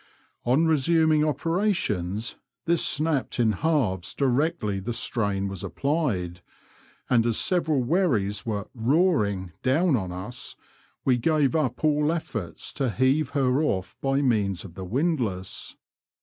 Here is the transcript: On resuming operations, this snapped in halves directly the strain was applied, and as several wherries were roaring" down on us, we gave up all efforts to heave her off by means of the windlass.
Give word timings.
On 0.45 0.65
resuming 0.65 1.23
operations, 1.23 2.35
this 2.65 2.83
snapped 2.83 3.39
in 3.39 3.51
halves 3.51 4.15
directly 4.15 4.79
the 4.79 4.95
strain 4.95 5.47
was 5.47 5.63
applied, 5.63 6.41
and 7.07 7.23
as 7.23 7.37
several 7.37 7.83
wherries 7.83 8.43
were 8.43 8.67
roaring" 8.73 9.51
down 9.71 9.95
on 9.95 10.11
us, 10.11 10.55
we 11.05 11.17
gave 11.19 11.55
up 11.55 11.83
all 11.83 12.11
efforts 12.11 12.73
to 12.73 12.89
heave 12.89 13.29
her 13.37 13.61
off 13.61 13.95
by 14.01 14.23
means 14.23 14.65
of 14.65 14.73
the 14.73 14.85
windlass. 14.85 15.75